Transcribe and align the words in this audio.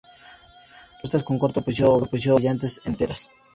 Las 0.03 0.13
hojas 0.13 0.89
opuestas 0.99 1.23
con 1.23 1.37
corto 1.37 1.61
pecíolo, 1.61 1.91
oblongas, 1.93 2.09
brillantes, 2.31 2.81
enteras. 2.85 3.29